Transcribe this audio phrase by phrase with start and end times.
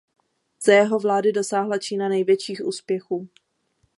[0.65, 3.29] Za jeho vlády dosáhla Čína největších úspěchů.